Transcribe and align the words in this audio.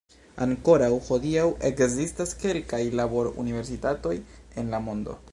Ankoraŭ 0.43 0.87
hodiaŭ 1.09 1.43
ekzistas 1.69 2.33
kelkaj 2.45 2.81
labor-universitatoj 3.01 4.15
en 4.63 4.73
la 4.77 4.81
mondo. 4.87 5.19